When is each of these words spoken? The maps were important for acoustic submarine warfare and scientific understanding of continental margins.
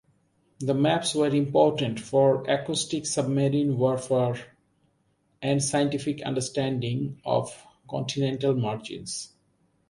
The 0.59 0.73
maps 0.73 1.13
were 1.13 1.27
important 1.27 1.99
for 1.99 2.43
acoustic 2.49 3.05
submarine 3.05 3.77
warfare 3.77 4.55
and 5.43 5.63
scientific 5.63 6.23
understanding 6.23 7.21
of 7.23 7.63
continental 7.87 8.55
margins. 8.55 9.31